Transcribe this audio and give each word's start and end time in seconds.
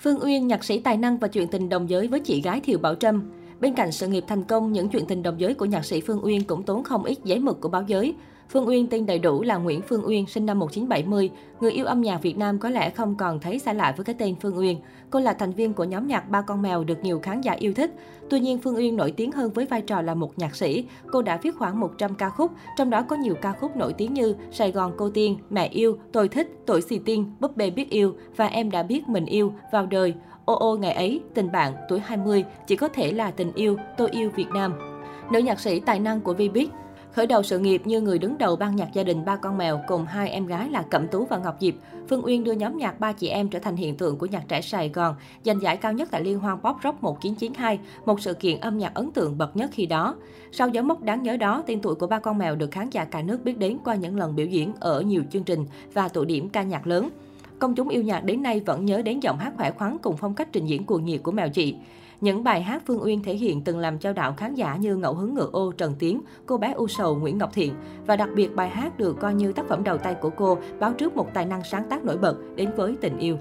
Phương 0.00 0.20
Uyên, 0.22 0.46
nhạc 0.46 0.64
sĩ 0.64 0.78
tài 0.78 0.96
năng 0.96 1.18
và 1.18 1.28
chuyện 1.28 1.48
tình 1.48 1.68
đồng 1.68 1.90
giới 1.90 2.08
với 2.08 2.20
chị 2.20 2.40
gái 2.40 2.60
Thiều 2.60 2.78
Bảo 2.78 2.94
Trâm. 2.94 3.30
Bên 3.60 3.74
cạnh 3.74 3.92
sự 3.92 4.08
nghiệp 4.08 4.24
thành 4.26 4.44
công, 4.44 4.72
những 4.72 4.88
chuyện 4.88 5.06
tình 5.06 5.22
đồng 5.22 5.40
giới 5.40 5.54
của 5.54 5.64
nhạc 5.64 5.84
sĩ 5.84 6.00
Phương 6.00 6.24
Uyên 6.24 6.44
cũng 6.44 6.62
tốn 6.62 6.84
không 6.84 7.04
ít 7.04 7.18
giấy 7.24 7.38
mực 7.38 7.60
của 7.60 7.68
báo 7.68 7.84
giới. 7.86 8.14
Phương 8.52 8.68
Uyên 8.68 8.86
tên 8.86 9.06
đầy 9.06 9.18
đủ 9.18 9.42
là 9.42 9.56
Nguyễn 9.56 9.80
Phương 9.82 10.06
Uyên, 10.06 10.26
sinh 10.26 10.46
năm 10.46 10.58
1970. 10.58 11.30
Người 11.60 11.72
yêu 11.72 11.86
âm 11.86 12.00
nhạc 12.00 12.22
Việt 12.22 12.38
Nam 12.38 12.58
có 12.58 12.70
lẽ 12.70 12.90
không 12.90 13.14
còn 13.14 13.40
thấy 13.40 13.58
xa 13.58 13.72
lạ 13.72 13.94
với 13.96 14.04
cái 14.04 14.14
tên 14.18 14.34
Phương 14.40 14.58
Uyên. 14.58 14.78
Cô 15.10 15.20
là 15.20 15.32
thành 15.32 15.52
viên 15.52 15.72
của 15.72 15.84
nhóm 15.84 16.06
nhạc 16.06 16.30
Ba 16.30 16.42
Con 16.42 16.62
Mèo 16.62 16.84
được 16.84 17.02
nhiều 17.02 17.20
khán 17.20 17.40
giả 17.40 17.52
yêu 17.52 17.74
thích. 17.74 17.94
Tuy 18.30 18.40
nhiên, 18.40 18.58
Phương 18.58 18.76
Uyên 18.76 18.96
nổi 18.96 19.10
tiếng 19.10 19.32
hơn 19.32 19.50
với 19.50 19.64
vai 19.64 19.82
trò 19.82 20.02
là 20.02 20.14
một 20.14 20.38
nhạc 20.38 20.56
sĩ. 20.56 20.84
Cô 21.12 21.22
đã 21.22 21.36
viết 21.42 21.56
khoảng 21.58 21.80
100 21.80 22.14
ca 22.14 22.30
khúc, 22.30 22.52
trong 22.76 22.90
đó 22.90 23.02
có 23.02 23.16
nhiều 23.16 23.34
ca 23.42 23.52
khúc 23.52 23.76
nổi 23.76 23.92
tiếng 23.92 24.14
như 24.14 24.34
Sài 24.50 24.72
Gòn 24.72 24.92
Cô 24.96 25.10
Tiên, 25.10 25.38
Mẹ 25.50 25.68
Yêu, 25.68 25.98
Tôi 26.12 26.28
Thích, 26.28 26.48
Tuổi 26.66 26.80
Xì 26.80 26.98
Tiên, 26.98 27.32
Búp 27.40 27.56
Bê 27.56 27.70
Biết 27.70 27.90
Yêu 27.90 28.14
và 28.36 28.46
Em 28.46 28.70
Đã 28.70 28.82
Biết 28.82 29.08
Mình 29.08 29.26
Yêu, 29.26 29.52
Vào 29.72 29.86
Đời, 29.86 30.14
Ô 30.44 30.54
ô 30.54 30.76
ngày 30.76 30.92
ấy, 30.92 31.20
tình 31.34 31.52
bạn, 31.52 31.72
tuổi 31.88 32.00
20, 32.00 32.44
chỉ 32.66 32.76
có 32.76 32.88
thể 32.88 33.12
là 33.12 33.30
tình 33.30 33.52
yêu, 33.54 33.76
tôi 33.96 34.10
yêu 34.10 34.30
Việt 34.36 34.48
Nam. 34.54 34.74
Nữ 35.30 35.38
nhạc 35.38 35.60
sĩ 35.60 35.80
tài 35.80 36.00
năng 36.00 36.20
của 36.20 36.34
Vbiz 36.34 36.66
Khởi 37.12 37.26
đầu 37.26 37.42
sự 37.42 37.58
nghiệp 37.58 37.82
như 37.84 38.00
người 38.00 38.18
đứng 38.18 38.38
đầu 38.38 38.56
ban 38.56 38.76
nhạc 38.76 38.88
gia 38.92 39.02
đình 39.02 39.24
Ba 39.24 39.36
Con 39.36 39.58
Mèo 39.58 39.80
cùng 39.86 40.04
hai 40.04 40.30
em 40.30 40.46
gái 40.46 40.70
là 40.70 40.82
Cẩm 40.82 41.08
Tú 41.08 41.24
và 41.24 41.38
Ngọc 41.38 41.56
Diệp, 41.60 41.74
Phương 42.08 42.24
Uyên 42.24 42.44
đưa 42.44 42.52
nhóm 42.52 42.76
nhạc 42.76 43.00
ba 43.00 43.12
chị 43.12 43.28
em 43.28 43.48
trở 43.48 43.58
thành 43.58 43.76
hiện 43.76 43.96
tượng 43.96 44.18
của 44.18 44.26
nhạc 44.26 44.44
trẻ 44.48 44.60
Sài 44.60 44.88
Gòn, 44.88 45.14
giành 45.44 45.62
giải 45.62 45.76
cao 45.76 45.92
nhất 45.92 46.08
tại 46.10 46.24
Liên 46.24 46.38
hoan 46.38 46.58
Pop 46.60 46.76
Rock 46.84 47.02
1992, 47.02 47.78
một 48.06 48.20
sự 48.20 48.34
kiện 48.34 48.60
âm 48.60 48.78
nhạc 48.78 48.94
ấn 48.94 49.10
tượng 49.10 49.38
bậc 49.38 49.56
nhất 49.56 49.70
khi 49.72 49.86
đó. 49.86 50.14
Sau 50.52 50.68
dấu 50.68 50.84
mốc 50.84 51.02
đáng 51.02 51.22
nhớ 51.22 51.36
đó, 51.36 51.62
tên 51.66 51.80
tuổi 51.80 51.94
của 51.94 52.06
Ba 52.06 52.18
Con 52.18 52.38
Mèo 52.38 52.56
được 52.56 52.70
khán 52.70 52.90
giả 52.90 53.04
cả 53.04 53.22
nước 53.22 53.44
biết 53.44 53.58
đến 53.58 53.78
qua 53.84 53.94
những 53.94 54.16
lần 54.16 54.36
biểu 54.36 54.46
diễn 54.46 54.72
ở 54.80 55.00
nhiều 55.00 55.22
chương 55.30 55.44
trình 55.44 55.66
và 55.92 56.08
tụ 56.08 56.24
điểm 56.24 56.48
ca 56.48 56.62
nhạc 56.62 56.86
lớn. 56.86 57.08
Công 57.58 57.74
chúng 57.74 57.88
yêu 57.88 58.02
nhạc 58.02 58.24
đến 58.24 58.42
nay 58.42 58.60
vẫn 58.60 58.84
nhớ 58.84 59.02
đến 59.02 59.20
giọng 59.20 59.38
hát 59.38 59.52
khỏe 59.56 59.70
khoắn 59.70 59.96
cùng 60.02 60.16
phong 60.16 60.34
cách 60.34 60.48
trình 60.52 60.66
diễn 60.66 60.84
cuồng 60.84 61.04
nhiệt 61.04 61.20
của 61.22 61.32
Mèo 61.32 61.48
chị. 61.48 61.74
Những 62.20 62.44
bài 62.44 62.62
hát 62.62 62.82
Phương 62.86 63.02
Uyên 63.02 63.22
thể 63.22 63.34
hiện 63.34 63.64
từng 63.64 63.78
làm 63.78 63.98
cho 63.98 64.12
đạo 64.12 64.34
khán 64.36 64.54
giả 64.54 64.76
như 64.76 64.96
Ngẫu 64.96 65.14
hứng 65.14 65.34
ngựa 65.34 65.48
ô 65.52 65.72
Trần 65.72 65.94
Tiến, 65.98 66.20
cô 66.46 66.58
bé 66.58 66.72
u 66.72 66.86
sầu 66.86 67.14
Nguyễn 67.14 67.38
Ngọc 67.38 67.50
Thiện. 67.54 67.74
Và 68.06 68.16
đặc 68.16 68.28
biệt 68.34 68.56
bài 68.56 68.68
hát 68.68 68.98
được 68.98 69.20
coi 69.20 69.34
như 69.34 69.52
tác 69.52 69.68
phẩm 69.68 69.84
đầu 69.84 69.98
tay 69.98 70.14
của 70.14 70.30
cô, 70.30 70.58
báo 70.80 70.92
trước 70.92 71.16
một 71.16 71.26
tài 71.34 71.46
năng 71.46 71.64
sáng 71.64 71.88
tác 71.88 72.04
nổi 72.04 72.18
bật 72.18 72.36
đến 72.56 72.70
với 72.76 72.96
tình 73.00 73.18
yêu. 73.18 73.36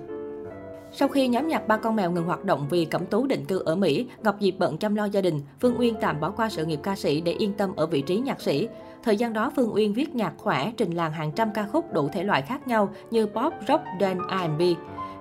Sau 0.91 1.07
khi 1.07 1.27
nhóm 1.27 1.47
nhạc 1.47 1.67
Ba 1.67 1.77
Con 1.77 1.95
Mèo 1.95 2.11
ngừng 2.11 2.25
hoạt 2.25 2.45
động 2.45 2.67
vì 2.69 2.85
Cẩm 2.85 3.05
Tú 3.05 3.27
định 3.27 3.45
cư 3.45 3.59
ở 3.59 3.75
Mỹ, 3.75 4.07
Ngọc 4.23 4.35
Diệp 4.39 4.53
bận 4.57 4.77
chăm 4.77 4.95
lo 4.95 5.05
gia 5.05 5.21
đình, 5.21 5.41
Phương 5.59 5.79
Uyên 5.79 5.95
tạm 6.01 6.19
bỏ 6.19 6.31
qua 6.31 6.49
sự 6.49 6.65
nghiệp 6.65 6.79
ca 6.83 6.95
sĩ 6.95 7.21
để 7.21 7.31
yên 7.31 7.53
tâm 7.53 7.75
ở 7.75 7.87
vị 7.87 8.01
trí 8.01 8.17
nhạc 8.17 8.41
sĩ. 8.41 8.67
Thời 9.03 9.17
gian 9.17 9.33
đó, 9.33 9.51
Phương 9.55 9.73
Uyên 9.73 9.93
viết 9.93 10.15
nhạc 10.15 10.33
khỏe, 10.37 10.71
trình 10.77 10.91
làng 10.91 11.11
hàng 11.11 11.31
trăm 11.31 11.53
ca 11.53 11.67
khúc 11.71 11.93
đủ 11.93 12.07
thể 12.07 12.23
loại 12.23 12.41
khác 12.41 12.67
nhau 12.67 12.89
như 13.11 13.25
pop, 13.25 13.53
rock, 13.67 13.83
dance, 14.01 14.21
R&B. 14.29 14.61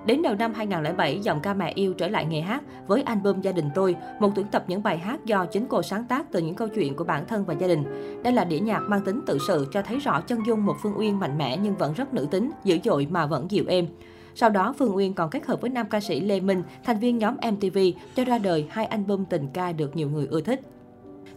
Đến 0.07 0.21
đầu 0.21 0.35
năm 0.35 0.53
2007, 0.53 1.19
giọng 1.19 1.39
ca 1.39 1.53
mẹ 1.53 1.71
yêu 1.75 1.93
trở 1.93 2.07
lại 2.07 2.25
nghề 2.25 2.41
hát 2.41 2.63
với 2.87 3.01
album 3.01 3.41
Gia 3.41 3.51
đình 3.51 3.69
tôi, 3.75 3.95
một 4.19 4.31
tuyển 4.35 4.47
tập 4.47 4.63
những 4.67 4.83
bài 4.83 4.97
hát 4.97 5.25
do 5.25 5.45
chính 5.45 5.65
cô 5.69 5.81
sáng 5.81 6.05
tác 6.05 6.31
từ 6.31 6.39
những 6.39 6.55
câu 6.55 6.67
chuyện 6.67 6.95
của 6.95 7.03
bản 7.03 7.25
thân 7.27 7.45
và 7.45 7.53
gia 7.53 7.67
đình. 7.67 7.83
Đây 8.23 8.33
là 8.33 8.43
đĩa 8.43 8.59
nhạc 8.59 8.79
mang 8.79 9.01
tính 9.01 9.21
tự 9.25 9.37
sự 9.47 9.67
cho 9.71 9.81
thấy 9.81 9.99
rõ 9.99 10.21
chân 10.21 10.39
dung 10.47 10.65
một 10.65 10.75
Phương 10.81 10.97
Uyên 10.97 11.19
mạnh 11.19 11.37
mẽ 11.37 11.57
nhưng 11.57 11.75
vẫn 11.75 11.93
rất 11.93 12.13
nữ 12.13 12.27
tính, 12.31 12.51
dữ 12.63 12.77
dội 12.83 13.07
mà 13.11 13.25
vẫn 13.25 13.51
dịu 13.51 13.63
êm. 13.67 13.87
Sau 14.35 14.49
đó, 14.49 14.73
Phương 14.77 14.95
Uyên 14.95 15.13
còn 15.13 15.29
kết 15.29 15.45
hợp 15.45 15.61
với 15.61 15.69
nam 15.69 15.87
ca 15.89 15.99
sĩ 15.99 16.19
Lê 16.19 16.39
Minh, 16.39 16.63
thành 16.83 16.99
viên 16.99 17.17
nhóm 17.17 17.35
MTV, 17.51 17.77
cho 18.15 18.25
ra 18.25 18.37
đời 18.37 18.67
hai 18.69 18.85
album 18.85 19.25
tình 19.25 19.47
ca 19.53 19.71
được 19.71 19.95
nhiều 19.95 20.09
người 20.09 20.27
ưa 20.27 20.41
thích. 20.41 20.61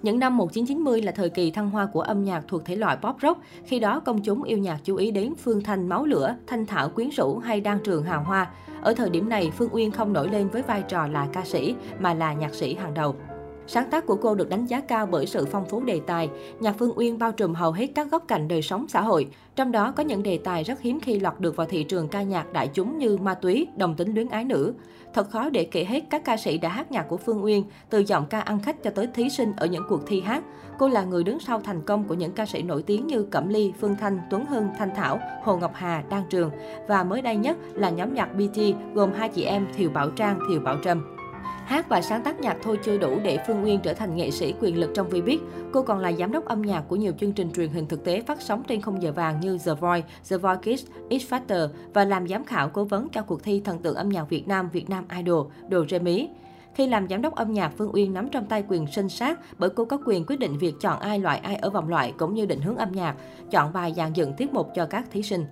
Những 0.02 0.18
năm 0.18 0.36
1990 0.36 1.02
là 1.02 1.12
thời 1.12 1.30
kỳ 1.30 1.50
thăng 1.50 1.70
hoa 1.70 1.86
của 1.86 2.00
âm 2.00 2.24
nhạc 2.24 2.44
thuộc 2.48 2.64
thể 2.64 2.76
loại 2.76 2.96
pop 3.02 3.16
rock. 3.22 3.40
Khi 3.64 3.80
đó, 3.80 4.00
công 4.00 4.22
chúng 4.22 4.42
yêu 4.42 4.58
nhạc 4.58 4.78
chú 4.84 4.96
ý 4.96 5.10
đến 5.10 5.34
Phương 5.34 5.62
Thanh 5.62 5.88
máu 5.88 6.04
lửa, 6.04 6.36
Thanh 6.46 6.66
Thảo 6.66 6.88
quyến 6.88 7.08
rũ 7.10 7.38
hay 7.38 7.60
Đan 7.60 7.78
Trường 7.84 8.02
hào 8.02 8.22
hoa. 8.22 8.50
Ở 8.82 8.94
thời 8.94 9.10
điểm 9.10 9.28
này, 9.28 9.50
Phương 9.56 9.74
Uyên 9.74 9.90
không 9.90 10.12
nổi 10.12 10.28
lên 10.28 10.48
với 10.48 10.62
vai 10.62 10.82
trò 10.88 11.06
là 11.06 11.28
ca 11.32 11.44
sĩ, 11.44 11.74
mà 11.98 12.14
là 12.14 12.32
nhạc 12.32 12.54
sĩ 12.54 12.74
hàng 12.74 12.94
đầu. 12.94 13.14
Sáng 13.72 13.90
tác 13.90 14.06
của 14.06 14.16
cô 14.16 14.34
được 14.34 14.48
đánh 14.48 14.66
giá 14.66 14.80
cao 14.80 15.06
bởi 15.06 15.26
sự 15.26 15.46
phong 15.46 15.64
phú 15.64 15.82
đề 15.84 16.00
tài. 16.06 16.30
Nhạc 16.60 16.74
Phương 16.78 16.92
Uyên 16.96 17.18
bao 17.18 17.32
trùm 17.32 17.54
hầu 17.54 17.72
hết 17.72 17.86
các 17.94 18.10
góc 18.10 18.24
cạnh 18.28 18.48
đời 18.48 18.62
sống 18.62 18.88
xã 18.88 19.00
hội. 19.00 19.28
Trong 19.56 19.72
đó 19.72 19.92
có 19.96 20.02
những 20.02 20.22
đề 20.22 20.38
tài 20.44 20.64
rất 20.64 20.80
hiếm 20.80 21.00
khi 21.00 21.20
lọt 21.20 21.40
được 21.40 21.56
vào 21.56 21.66
thị 21.66 21.84
trường 21.84 22.08
ca 22.08 22.22
nhạc 22.22 22.52
đại 22.52 22.68
chúng 22.74 22.98
như 22.98 23.16
ma 23.16 23.34
túy, 23.34 23.66
đồng 23.76 23.94
tính 23.94 24.14
luyến 24.14 24.28
ái 24.28 24.44
nữ. 24.44 24.74
Thật 25.14 25.30
khó 25.30 25.50
để 25.50 25.64
kể 25.64 25.84
hết 25.84 26.04
các 26.10 26.24
ca 26.24 26.36
sĩ 26.36 26.58
đã 26.58 26.68
hát 26.68 26.92
nhạc 26.92 27.02
của 27.02 27.16
Phương 27.16 27.44
Uyên, 27.44 27.64
từ 27.90 27.98
giọng 27.98 28.26
ca 28.30 28.40
ăn 28.40 28.60
khách 28.60 28.82
cho 28.82 28.90
tới 28.90 29.06
thí 29.14 29.30
sinh 29.30 29.52
ở 29.56 29.66
những 29.66 29.84
cuộc 29.88 30.06
thi 30.06 30.20
hát. 30.20 30.44
Cô 30.78 30.88
là 30.88 31.04
người 31.04 31.24
đứng 31.24 31.40
sau 31.40 31.60
thành 31.60 31.82
công 31.82 32.04
của 32.04 32.14
những 32.14 32.32
ca 32.32 32.46
sĩ 32.46 32.62
nổi 32.62 32.82
tiếng 32.82 33.06
như 33.06 33.22
Cẩm 33.22 33.48
Ly, 33.48 33.72
Phương 33.80 33.96
Thanh, 34.00 34.18
Tuấn 34.30 34.46
Hưng, 34.46 34.68
Thanh 34.78 34.94
Thảo, 34.96 35.20
Hồ 35.42 35.56
Ngọc 35.56 35.72
Hà, 35.74 36.02
Đan 36.10 36.22
Trường. 36.30 36.50
Và 36.88 37.04
mới 37.04 37.22
đây 37.22 37.36
nhất 37.36 37.56
là 37.74 37.90
nhóm 37.90 38.14
nhạc 38.14 38.34
BT 38.34 38.60
gồm 38.94 39.12
hai 39.12 39.28
chị 39.28 39.42
em 39.42 39.66
Thiều 39.76 39.90
Bảo 39.90 40.10
Trang, 40.10 40.38
Thiều 40.48 40.60
Bảo 40.60 40.76
Trâm. 40.84 41.19
Hát 41.70 41.88
và 41.88 42.02
sáng 42.02 42.22
tác 42.22 42.40
nhạc 42.40 42.56
thôi 42.62 42.78
chưa 42.84 42.98
đủ 42.98 43.18
để 43.22 43.38
Phương 43.46 43.60
Nguyên 43.60 43.80
trở 43.80 43.94
thành 43.94 44.16
nghệ 44.16 44.30
sĩ 44.30 44.54
quyền 44.60 44.78
lực 44.78 44.90
trong 44.94 45.10
Vbiz. 45.10 45.38
Cô 45.72 45.82
còn 45.82 45.98
là 45.98 46.12
giám 46.12 46.32
đốc 46.32 46.44
âm 46.44 46.62
nhạc 46.62 46.80
của 46.88 46.96
nhiều 46.96 47.12
chương 47.20 47.32
trình 47.32 47.52
truyền 47.52 47.68
hình 47.68 47.86
thực 47.86 48.04
tế 48.04 48.20
phát 48.20 48.42
sóng 48.42 48.62
trên 48.66 48.80
không 48.80 49.02
giờ 49.02 49.12
vàng 49.12 49.40
như 49.40 49.58
The 49.66 49.72
Voice, 49.74 50.08
The 50.30 50.36
Voice 50.36 50.60
Kids, 50.76 50.86
X 51.10 51.32
Factor 51.32 51.68
và 51.94 52.04
làm 52.04 52.28
giám 52.28 52.44
khảo 52.44 52.68
cố 52.68 52.84
vấn 52.84 53.08
cho 53.08 53.22
cuộc 53.22 53.42
thi 53.42 53.62
thần 53.64 53.78
tượng 53.78 53.94
âm 53.94 54.08
nhạc 54.08 54.28
Việt 54.28 54.48
Nam 54.48 54.68
Việt 54.72 54.90
Nam 54.90 55.04
Idol, 55.16 55.46
Đồ 55.68 55.84
Rê 55.90 55.98
Mí. 55.98 56.28
Khi 56.74 56.86
làm 56.86 57.08
giám 57.08 57.22
đốc 57.22 57.34
âm 57.34 57.52
nhạc, 57.52 57.72
Phương 57.76 57.94
Uyên 57.94 58.14
nắm 58.14 58.28
trong 58.28 58.46
tay 58.46 58.64
quyền 58.68 58.86
sinh 58.86 59.08
sát 59.08 59.40
bởi 59.58 59.70
cô 59.70 59.84
có 59.84 59.98
quyền 60.06 60.24
quyết 60.26 60.38
định 60.38 60.58
việc 60.58 60.74
chọn 60.80 61.00
ai 61.00 61.18
loại 61.18 61.38
ai 61.38 61.56
ở 61.56 61.70
vòng 61.70 61.88
loại 61.88 62.14
cũng 62.18 62.34
như 62.34 62.46
định 62.46 62.60
hướng 62.60 62.76
âm 62.76 62.92
nhạc, 62.92 63.16
chọn 63.50 63.72
bài 63.72 63.94
dàn 63.96 64.12
dựng 64.12 64.32
tiết 64.32 64.54
mục 64.54 64.68
cho 64.74 64.86
các 64.86 65.04
thí 65.10 65.22
sinh. 65.22 65.44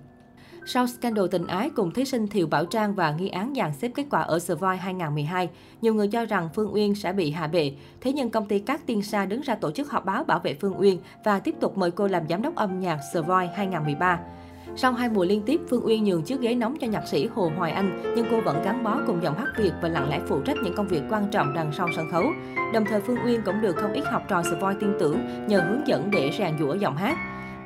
Sau 0.65 0.87
scandal 0.87 1.25
tình 1.31 1.47
ái 1.47 1.69
cùng 1.69 1.91
thí 1.91 2.05
sinh 2.05 2.27
Thiều 2.27 2.47
Bảo 2.47 2.65
Trang 2.65 2.95
và 2.95 3.11
nghi 3.11 3.29
án 3.29 3.53
dàn 3.55 3.73
xếp 3.73 3.91
kết 3.95 4.05
quả 4.09 4.21
ở 4.21 4.39
Survivor 4.39 4.79
2012, 4.79 5.49
nhiều 5.81 5.93
người 5.93 6.07
cho 6.07 6.25
rằng 6.25 6.49
Phương 6.55 6.73
Uyên 6.73 6.95
sẽ 6.95 7.13
bị 7.13 7.31
hạ 7.31 7.47
bệ. 7.47 7.71
Thế 8.01 8.13
nhưng 8.13 8.29
công 8.29 8.45
ty 8.45 8.59
Cát 8.59 8.85
Tiên 8.85 9.01
Sa 9.01 9.25
đứng 9.25 9.41
ra 9.41 9.55
tổ 9.55 9.71
chức 9.71 9.91
họp 9.91 10.05
báo 10.05 10.23
bảo 10.23 10.39
vệ 10.39 10.53
Phương 10.53 10.79
Uyên 10.79 10.99
và 11.23 11.39
tiếp 11.39 11.55
tục 11.59 11.77
mời 11.77 11.91
cô 11.91 12.07
làm 12.07 12.27
giám 12.29 12.41
đốc 12.41 12.55
âm 12.55 12.79
nhạc 12.79 12.99
Survivor 13.13 13.49
2013. 13.55 14.19
Sau 14.75 14.93
hai 14.93 15.09
mùa 15.09 15.25
liên 15.25 15.41
tiếp, 15.41 15.61
Phương 15.69 15.85
Uyên 15.85 16.03
nhường 16.03 16.23
chiếc 16.23 16.41
ghế 16.41 16.55
nóng 16.55 16.77
cho 16.81 16.87
nhạc 16.87 17.07
sĩ 17.07 17.27
Hồ 17.27 17.51
Hoài 17.57 17.71
Anh, 17.71 18.13
nhưng 18.15 18.25
cô 18.31 18.41
vẫn 18.41 18.61
gắn 18.63 18.83
bó 18.83 18.97
cùng 19.07 19.23
giọng 19.23 19.37
hát 19.37 19.47
Việt 19.57 19.71
và 19.81 19.89
lặng 19.89 20.09
lẽ 20.09 20.19
phụ 20.27 20.41
trách 20.41 20.57
những 20.63 20.75
công 20.75 20.87
việc 20.87 21.01
quan 21.09 21.27
trọng 21.31 21.53
đằng 21.53 21.71
sau 21.77 21.87
sân 21.95 22.11
khấu. 22.11 22.23
Đồng 22.73 22.85
thời 22.85 23.01
Phương 23.01 23.25
Uyên 23.25 23.41
cũng 23.45 23.61
được 23.61 23.75
không 23.75 23.93
ít 23.93 24.03
học 24.05 24.23
trò 24.27 24.43
The 24.43 24.73
tin 24.79 24.93
tưởng 24.99 25.47
nhờ 25.47 25.61
hướng 25.61 25.87
dẫn 25.87 26.11
để 26.11 26.31
rèn 26.37 26.59
giũa 26.59 26.73
giọng 26.73 26.97
hát. 26.97 27.17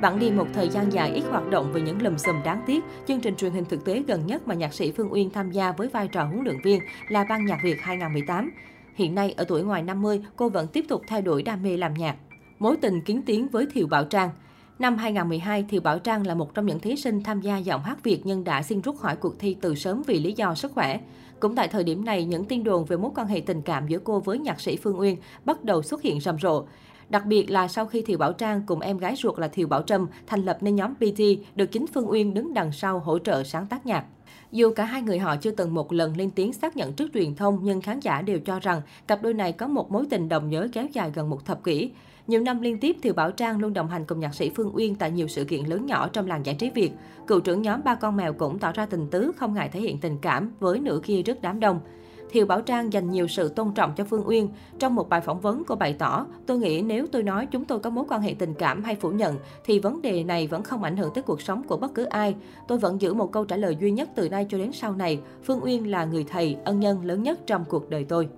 Bạn 0.04 0.18
đi 0.18 0.30
một 0.30 0.46
thời 0.54 0.68
gian 0.68 0.92
dài 0.92 1.12
ít 1.14 1.22
hoạt 1.30 1.50
động 1.50 1.70
vì 1.72 1.80
những 1.80 2.02
lùm 2.02 2.16
xùm 2.16 2.42
đáng 2.44 2.62
tiếc, 2.66 2.84
chương 3.08 3.20
trình 3.20 3.36
truyền 3.36 3.52
hình 3.52 3.64
thực 3.64 3.84
tế 3.84 4.02
gần 4.06 4.26
nhất 4.26 4.48
mà 4.48 4.54
nhạc 4.54 4.74
sĩ 4.74 4.92
Phương 4.92 5.12
Uyên 5.12 5.30
tham 5.30 5.50
gia 5.50 5.72
với 5.72 5.88
vai 5.88 6.08
trò 6.08 6.24
huấn 6.24 6.44
luyện 6.44 6.56
viên 6.64 6.80
là 7.08 7.24
Ban 7.28 7.44
nhạc 7.46 7.58
Việt 7.64 7.80
2018. 7.80 8.50
Hiện 8.94 9.14
nay, 9.14 9.34
ở 9.36 9.44
tuổi 9.44 9.62
ngoài 9.62 9.82
50, 9.82 10.22
cô 10.36 10.48
vẫn 10.48 10.66
tiếp 10.66 10.84
tục 10.88 11.02
thay 11.06 11.22
đổi 11.22 11.42
đam 11.42 11.62
mê 11.62 11.76
làm 11.76 11.94
nhạc. 11.94 12.16
Mối 12.58 12.76
tình 12.76 13.00
kiến 13.00 13.22
tiến 13.26 13.48
với 13.48 13.66
Thiều 13.72 13.86
Bảo 13.86 14.04
Trang 14.04 14.30
Năm 14.78 14.96
2012, 14.96 15.64
Thiều 15.68 15.80
Bảo 15.80 15.98
Trang 15.98 16.26
là 16.26 16.34
một 16.34 16.54
trong 16.54 16.66
những 16.66 16.80
thí 16.80 16.96
sinh 16.96 17.22
tham 17.22 17.40
gia 17.40 17.58
giọng 17.58 17.82
hát 17.82 18.02
Việt 18.02 18.20
nhưng 18.24 18.44
đã 18.44 18.62
xin 18.62 18.80
rút 18.80 18.98
khỏi 18.98 19.16
cuộc 19.16 19.38
thi 19.38 19.56
từ 19.60 19.74
sớm 19.74 20.02
vì 20.06 20.18
lý 20.18 20.32
do 20.32 20.54
sức 20.54 20.72
khỏe. 20.72 21.00
Cũng 21.40 21.54
tại 21.54 21.68
thời 21.68 21.84
điểm 21.84 22.04
này, 22.04 22.24
những 22.24 22.44
tin 22.44 22.64
đồn 22.64 22.84
về 22.84 22.96
mối 22.96 23.10
quan 23.14 23.26
hệ 23.26 23.40
tình 23.40 23.62
cảm 23.62 23.88
giữa 23.88 23.98
cô 24.04 24.20
với 24.20 24.38
nhạc 24.38 24.60
sĩ 24.60 24.76
Phương 24.76 25.00
Uyên 25.00 25.16
bắt 25.44 25.64
đầu 25.64 25.82
xuất 25.82 26.02
hiện 26.02 26.20
rầm 26.20 26.38
rộ. 26.38 26.64
Đặc 27.08 27.26
biệt 27.26 27.50
là 27.50 27.68
sau 27.68 27.86
khi 27.86 28.02
Thiều 28.02 28.18
Bảo 28.18 28.32
Trang 28.32 28.62
cùng 28.66 28.80
em 28.80 28.98
gái 28.98 29.14
ruột 29.16 29.38
là 29.38 29.48
Thiều 29.48 29.66
Bảo 29.66 29.82
Trâm 29.82 30.06
thành 30.26 30.44
lập 30.44 30.58
nên 30.60 30.76
nhóm 30.76 30.94
PT, 30.94 31.20
được 31.54 31.66
chính 31.66 31.86
Phương 31.86 32.10
Uyên 32.10 32.34
đứng 32.34 32.54
đằng 32.54 32.72
sau 32.72 32.98
hỗ 32.98 33.18
trợ 33.18 33.42
sáng 33.42 33.66
tác 33.66 33.86
nhạc. 33.86 34.04
Dù 34.52 34.72
cả 34.76 34.84
hai 34.84 35.02
người 35.02 35.18
họ 35.18 35.36
chưa 35.36 35.50
từng 35.50 35.74
một 35.74 35.92
lần 35.92 36.16
lên 36.16 36.30
tiếng 36.30 36.52
xác 36.52 36.76
nhận 36.76 36.92
trước 36.92 37.10
truyền 37.14 37.34
thông, 37.34 37.58
nhưng 37.62 37.80
khán 37.80 38.00
giả 38.00 38.22
đều 38.22 38.38
cho 38.38 38.60
rằng 38.60 38.80
cặp 39.06 39.22
đôi 39.22 39.34
này 39.34 39.52
có 39.52 39.66
một 39.66 39.90
mối 39.90 40.06
tình 40.10 40.28
đồng 40.28 40.50
nhớ 40.50 40.68
kéo 40.72 40.86
dài 40.92 41.12
gần 41.14 41.30
một 41.30 41.44
thập 41.44 41.64
kỷ. 41.64 41.90
Nhiều 42.26 42.40
năm 42.40 42.60
liên 42.60 42.78
tiếp, 42.78 42.96
Thiều 43.02 43.14
Bảo 43.14 43.30
Trang 43.30 43.60
luôn 43.60 43.72
đồng 43.72 43.88
hành 43.88 44.04
cùng 44.04 44.20
nhạc 44.20 44.34
sĩ 44.34 44.50
Phương 44.50 44.76
Uyên 44.76 44.94
tại 44.94 45.10
nhiều 45.10 45.28
sự 45.28 45.44
kiện 45.44 45.64
lớn 45.64 45.86
nhỏ 45.86 46.08
trong 46.08 46.26
làng 46.26 46.46
giải 46.46 46.54
trí 46.54 46.70
Việt. 46.70 46.92
Cựu 47.26 47.40
trưởng 47.40 47.62
nhóm 47.62 47.80
Ba 47.84 47.94
Con 47.94 48.16
Mèo 48.16 48.32
cũng 48.32 48.58
tỏ 48.58 48.72
ra 48.72 48.86
tình 48.86 49.06
tứ, 49.10 49.32
không 49.36 49.54
ngại 49.54 49.68
thể 49.68 49.80
hiện 49.80 49.98
tình 49.98 50.18
cảm 50.18 50.52
với 50.60 50.80
nửa 50.80 51.00
kia 51.04 51.22
rất 51.22 51.42
đám 51.42 51.60
đông. 51.60 51.80
Thiều 52.30 52.46
Bảo 52.46 52.60
Trang 52.60 52.92
dành 52.92 53.10
nhiều 53.10 53.28
sự 53.28 53.48
tôn 53.48 53.72
trọng 53.72 53.92
cho 53.96 54.04
Phương 54.04 54.28
Uyên. 54.28 54.48
Trong 54.78 54.94
một 54.94 55.08
bài 55.08 55.20
phỏng 55.20 55.40
vấn, 55.40 55.62
cô 55.66 55.74
bày 55.74 55.92
tỏ, 55.98 56.26
tôi 56.46 56.58
nghĩ 56.58 56.82
nếu 56.82 57.06
tôi 57.06 57.22
nói 57.22 57.46
chúng 57.46 57.64
tôi 57.64 57.78
có 57.78 57.90
mối 57.90 58.04
quan 58.08 58.22
hệ 58.22 58.34
tình 58.38 58.54
cảm 58.54 58.84
hay 58.84 58.96
phủ 58.96 59.10
nhận, 59.10 59.36
thì 59.64 59.78
vấn 59.78 60.02
đề 60.02 60.24
này 60.24 60.46
vẫn 60.46 60.62
không 60.62 60.82
ảnh 60.82 60.96
hưởng 60.96 61.14
tới 61.14 61.22
cuộc 61.22 61.42
sống 61.42 61.62
của 61.62 61.76
bất 61.76 61.94
cứ 61.94 62.04
ai. 62.04 62.34
Tôi 62.68 62.78
vẫn 62.78 63.00
giữ 63.00 63.14
một 63.14 63.32
câu 63.32 63.44
trả 63.44 63.56
lời 63.56 63.76
duy 63.80 63.90
nhất 63.90 64.08
từ 64.14 64.28
nay 64.28 64.46
cho 64.50 64.58
đến 64.58 64.72
sau 64.72 64.92
này. 64.92 65.20
Phương 65.44 65.64
Uyên 65.64 65.90
là 65.90 66.04
người 66.04 66.24
thầy, 66.24 66.56
ân 66.64 66.80
nhân 66.80 67.04
lớn 67.04 67.22
nhất 67.22 67.38
trong 67.46 67.64
cuộc 67.68 67.90
đời 67.90 68.04
tôi. 68.04 68.28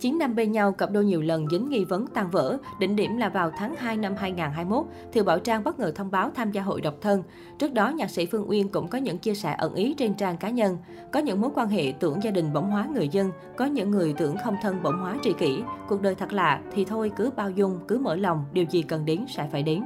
Chín 0.00 0.18
năm 0.18 0.34
bên 0.34 0.52
nhau, 0.52 0.72
cặp 0.72 0.90
đôi 0.90 1.04
nhiều 1.04 1.22
lần 1.22 1.48
dính 1.50 1.68
nghi 1.70 1.84
vấn 1.84 2.06
tan 2.06 2.30
vỡ. 2.30 2.58
Đỉnh 2.80 2.96
điểm 2.96 3.16
là 3.16 3.28
vào 3.28 3.50
tháng 3.58 3.74
2 3.76 3.96
năm 3.96 4.14
2021, 4.16 4.86
Thiều 5.12 5.24
Bảo 5.24 5.38
Trang 5.38 5.64
bất 5.64 5.78
ngờ 5.78 5.92
thông 5.94 6.10
báo 6.10 6.30
tham 6.34 6.50
gia 6.50 6.62
hội 6.62 6.80
độc 6.80 6.94
thân. 7.00 7.22
Trước 7.58 7.72
đó, 7.74 7.90
nhạc 7.90 8.10
sĩ 8.10 8.26
Phương 8.26 8.50
Uyên 8.50 8.68
cũng 8.68 8.88
có 8.88 8.98
những 8.98 9.18
chia 9.18 9.34
sẻ 9.34 9.54
ẩn 9.58 9.74
ý 9.74 9.94
trên 9.94 10.14
trang 10.14 10.36
cá 10.36 10.50
nhân. 10.50 10.76
Có 11.12 11.20
những 11.20 11.40
mối 11.40 11.50
quan 11.54 11.68
hệ 11.68 11.92
tưởng 12.00 12.22
gia 12.22 12.30
đình 12.30 12.52
bỗng 12.52 12.70
hóa 12.70 12.88
người 12.94 13.08
dân, 13.08 13.30
có 13.56 13.64
những 13.64 13.90
người 13.90 14.12
tưởng 14.12 14.36
không 14.44 14.56
thân 14.62 14.82
bỗng 14.82 15.00
hóa 15.00 15.16
tri 15.22 15.32
kỷ. 15.32 15.62
Cuộc 15.88 16.02
đời 16.02 16.14
thật 16.14 16.32
lạ, 16.32 16.60
thì 16.72 16.84
thôi 16.84 17.10
cứ 17.16 17.30
bao 17.36 17.50
dung, 17.50 17.78
cứ 17.88 17.98
mở 17.98 18.14
lòng, 18.14 18.44
điều 18.52 18.64
gì 18.70 18.82
cần 18.82 19.04
đến 19.04 19.24
sẽ 19.28 19.48
phải 19.52 19.62
đến 19.62 19.84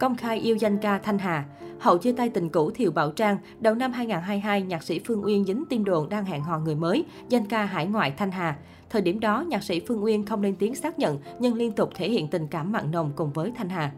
công 0.00 0.16
khai 0.16 0.38
yêu 0.38 0.56
danh 0.56 0.78
ca 0.78 0.98
Thanh 0.98 1.18
Hà. 1.18 1.44
Hậu 1.78 1.98
chia 1.98 2.12
tay 2.12 2.28
tình 2.28 2.48
cũ 2.48 2.70
Thiều 2.70 2.90
Bảo 2.90 3.10
Trang, 3.10 3.36
đầu 3.60 3.74
năm 3.74 3.92
2022, 3.92 4.62
nhạc 4.62 4.82
sĩ 4.82 4.98
Phương 4.98 5.24
Uyên 5.24 5.44
dính 5.44 5.64
tin 5.70 5.84
đồn 5.84 6.08
đang 6.08 6.24
hẹn 6.24 6.42
hò 6.42 6.58
người 6.58 6.74
mới, 6.74 7.04
danh 7.28 7.46
ca 7.46 7.64
hải 7.64 7.86
ngoại 7.86 8.10
Thanh 8.16 8.30
Hà. 8.30 8.56
Thời 8.90 9.02
điểm 9.02 9.20
đó, 9.20 9.44
nhạc 9.48 9.62
sĩ 9.62 9.80
Phương 9.88 10.04
Uyên 10.04 10.26
không 10.26 10.42
lên 10.42 10.56
tiếng 10.58 10.74
xác 10.74 10.98
nhận 10.98 11.18
nhưng 11.38 11.54
liên 11.54 11.72
tục 11.72 11.90
thể 11.94 12.10
hiện 12.10 12.28
tình 12.28 12.46
cảm 12.46 12.72
mặn 12.72 12.90
nồng 12.90 13.12
cùng 13.16 13.32
với 13.32 13.52
Thanh 13.56 13.68
Hà. 13.68 13.92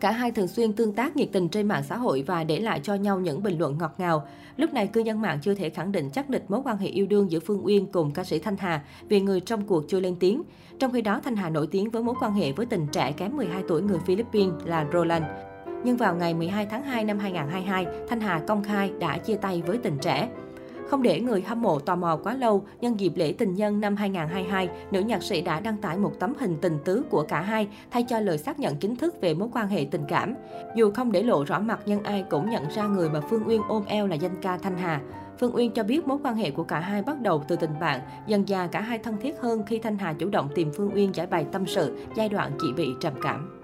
Cả 0.00 0.10
hai 0.10 0.32
thường 0.32 0.48
xuyên 0.48 0.72
tương 0.72 0.92
tác 0.92 1.16
nhiệt 1.16 1.28
tình 1.32 1.48
trên 1.48 1.68
mạng 1.68 1.82
xã 1.88 1.96
hội 1.96 2.24
và 2.26 2.44
để 2.44 2.60
lại 2.60 2.80
cho 2.82 2.94
nhau 2.94 3.20
những 3.20 3.42
bình 3.42 3.58
luận 3.58 3.78
ngọt 3.78 3.94
ngào. 3.98 4.26
Lúc 4.56 4.74
này, 4.74 4.86
cư 4.86 5.00
dân 5.00 5.20
mạng 5.20 5.38
chưa 5.42 5.54
thể 5.54 5.70
khẳng 5.70 5.92
định 5.92 6.10
chắc 6.10 6.30
định 6.30 6.42
mối 6.48 6.60
quan 6.64 6.76
hệ 6.76 6.88
yêu 6.88 7.06
đương 7.06 7.30
giữa 7.30 7.40
Phương 7.40 7.66
Uyên 7.66 7.86
cùng 7.86 8.10
ca 8.10 8.24
sĩ 8.24 8.38
Thanh 8.38 8.56
Hà 8.56 8.82
vì 9.08 9.20
người 9.20 9.40
trong 9.40 9.66
cuộc 9.66 9.84
chưa 9.88 10.00
lên 10.00 10.16
tiếng. 10.20 10.42
Trong 10.78 10.92
khi 10.92 11.02
đó, 11.02 11.20
Thanh 11.24 11.36
Hà 11.36 11.50
nổi 11.50 11.66
tiếng 11.70 11.90
với 11.90 12.02
mối 12.02 12.14
quan 12.20 12.32
hệ 12.32 12.52
với 12.52 12.66
tình 12.66 12.86
trẻ 12.92 13.12
kém 13.12 13.36
12 13.36 13.62
tuổi 13.68 13.82
người 13.82 13.98
Philippines 14.06 14.54
là 14.64 14.86
Roland. 14.92 15.24
Nhưng 15.84 15.96
vào 15.96 16.14
ngày 16.14 16.34
12 16.34 16.66
tháng 16.66 16.82
2 16.82 17.04
năm 17.04 17.18
2022, 17.18 17.86
Thanh 18.08 18.20
Hà 18.20 18.40
công 18.48 18.64
khai 18.64 18.92
đã 19.00 19.18
chia 19.18 19.36
tay 19.36 19.62
với 19.66 19.78
tình 19.78 19.98
trẻ. 20.02 20.28
Không 20.88 21.02
để 21.02 21.20
người 21.20 21.42
hâm 21.42 21.62
mộ 21.62 21.78
tò 21.78 21.96
mò 21.96 22.16
quá 22.22 22.34
lâu, 22.34 22.64
nhân 22.80 23.00
dịp 23.00 23.12
lễ 23.16 23.32
tình 23.32 23.54
nhân 23.54 23.80
năm 23.80 23.96
2022, 23.96 24.68
nữ 24.90 25.00
nhạc 25.00 25.22
sĩ 25.22 25.42
đã 25.42 25.60
đăng 25.60 25.76
tải 25.76 25.98
một 25.98 26.12
tấm 26.18 26.34
hình 26.38 26.56
tình 26.60 26.78
tứ 26.84 27.02
của 27.10 27.22
cả 27.22 27.40
hai 27.40 27.68
thay 27.90 28.02
cho 28.02 28.20
lời 28.20 28.38
xác 28.38 28.58
nhận 28.60 28.76
chính 28.76 28.96
thức 28.96 29.20
về 29.20 29.34
mối 29.34 29.48
quan 29.52 29.68
hệ 29.68 29.86
tình 29.90 30.04
cảm. 30.08 30.34
Dù 30.76 30.90
không 30.90 31.12
để 31.12 31.22
lộ 31.22 31.44
rõ 31.44 31.58
mặt 31.58 31.80
nhưng 31.86 32.02
ai 32.02 32.24
cũng 32.30 32.50
nhận 32.50 32.64
ra 32.74 32.86
người 32.86 33.10
mà 33.10 33.20
Phương 33.20 33.48
Uyên 33.48 33.62
ôm 33.68 33.84
eo 33.86 34.06
là 34.06 34.14
danh 34.14 34.36
ca 34.42 34.58
Thanh 34.58 34.78
Hà. 34.78 35.00
Phương 35.38 35.56
Uyên 35.56 35.70
cho 35.72 35.82
biết 35.82 36.08
mối 36.08 36.18
quan 36.24 36.36
hệ 36.36 36.50
của 36.50 36.64
cả 36.64 36.80
hai 36.80 37.02
bắt 37.02 37.20
đầu 37.20 37.42
từ 37.48 37.56
tình 37.56 37.80
bạn, 37.80 38.00
dần 38.26 38.46
dà 38.46 38.66
cả 38.66 38.80
hai 38.80 38.98
thân 38.98 39.16
thiết 39.20 39.40
hơn 39.40 39.62
khi 39.66 39.78
Thanh 39.78 39.98
Hà 39.98 40.12
chủ 40.12 40.28
động 40.28 40.48
tìm 40.54 40.70
Phương 40.76 40.90
Uyên 40.94 41.14
giải 41.14 41.26
bày 41.26 41.46
tâm 41.52 41.66
sự 41.66 41.98
giai 42.16 42.28
đoạn 42.28 42.52
chị 42.60 42.72
bị 42.72 42.88
trầm 43.00 43.12
cảm. 43.22 43.59